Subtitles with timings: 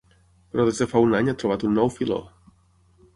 [0.53, 2.17] Però des de fa un any ha trobat un nou filó.